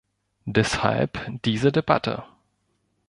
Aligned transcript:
Deshalb 0.47 1.19
diese 1.45 1.71
Debatte. 1.71 2.23